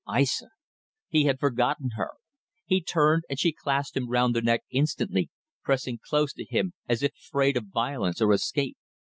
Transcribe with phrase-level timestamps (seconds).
[0.11, 0.47] Aissa!
[1.09, 2.13] He had forgotten her.
[2.65, 5.29] He turned, and she clasped him round the neck instantly,
[5.63, 8.77] pressing close to him as if afraid of violence or escape.